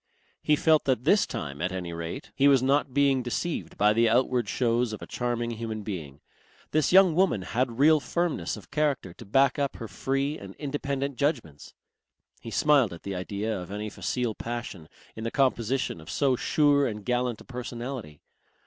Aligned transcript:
He 0.41 0.55
felt 0.55 0.85
that 0.85 1.03
this 1.03 1.27
time 1.27 1.61
at 1.61 1.71
any 1.71 1.93
rate 1.93 2.31
he 2.35 2.47
was 2.47 2.63
not 2.63 2.91
being 2.91 3.21
deceived 3.21 3.77
by 3.77 3.93
the 3.93 4.09
outward 4.09 4.49
shows 4.49 4.93
of 4.93 5.01
a 5.03 5.05
charming 5.05 5.51
human 5.51 5.83
being. 5.83 6.21
This 6.71 6.91
young 6.91 7.13
woman 7.13 7.43
had 7.43 7.77
real 7.77 7.99
firmness 7.99 8.57
of 8.57 8.71
character 8.71 9.13
to 9.13 9.25
back 9.25 9.59
up 9.59 9.75
her 9.75 9.87
free 9.87 10.39
and 10.39 10.55
independent 10.55 11.17
judgments. 11.17 11.75
He 12.39 12.49
smiled 12.49 12.93
at 12.93 13.03
the 13.03 13.13
idea 13.13 13.55
of 13.55 13.69
any 13.69 13.91
facile 13.91 14.33
passion 14.33 14.89
in 15.15 15.23
the 15.23 15.29
composition 15.29 16.01
of 16.01 16.09
so 16.09 16.35
sure 16.35 16.87
and 16.87 17.05
gallant 17.05 17.39
a 17.41 17.43
personality. 17.45 18.21